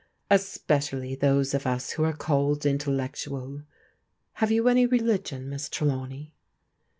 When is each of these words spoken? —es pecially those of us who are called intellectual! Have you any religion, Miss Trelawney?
—es 0.35 0.57
pecially 0.57 1.15
those 1.15 1.53
of 1.53 1.67
us 1.67 1.91
who 1.91 2.03
are 2.03 2.11
called 2.11 2.65
intellectual! 2.65 3.61
Have 4.33 4.49
you 4.51 4.67
any 4.67 4.87
religion, 4.87 5.47
Miss 5.47 5.69
Trelawney? 5.69 6.33